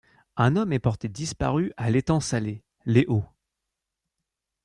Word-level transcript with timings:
Un 0.35 0.55
homme 0.55 0.73
est 0.73 0.79
porté 0.79 1.09
disparu 1.09 1.73
à 1.77 1.91
L'Étang-Salé— 1.91 2.63
Les 2.87 3.05
Hauts. 3.07 3.23